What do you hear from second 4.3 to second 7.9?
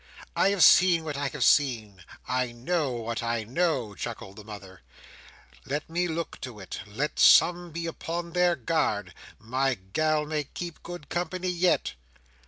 the mother. "Let some look to it. Let some be